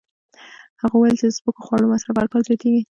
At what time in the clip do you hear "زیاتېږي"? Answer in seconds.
2.47-2.81